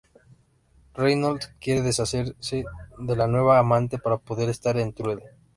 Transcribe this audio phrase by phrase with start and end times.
[0.95, 2.65] Reinhold quiere deshacerse
[2.97, 5.23] de la nueva amante para poder estar con Trude.